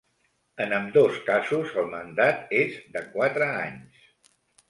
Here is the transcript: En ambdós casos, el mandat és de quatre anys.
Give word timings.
En 0.63 0.71
ambdós 0.77 1.17
casos, 1.27 1.75
el 1.83 1.91
mandat 1.91 2.55
és 2.61 2.79
de 2.97 3.05
quatre 3.13 3.53
anys. 3.67 4.35